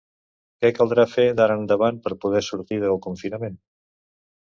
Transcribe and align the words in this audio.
Què 0.63 0.71
caldrà 0.77 1.05
fer 1.11 1.27
d’ara 1.41 1.59
endavant 1.63 2.01
per 2.07 2.17
poder 2.25 2.43
sortir 2.51 2.83
del 2.87 3.01
confinament? 3.09 3.65